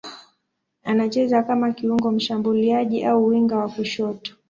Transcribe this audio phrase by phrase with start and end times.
[0.83, 4.35] Anacheza kama kiungo mshambuliaji au winga wa kushoto.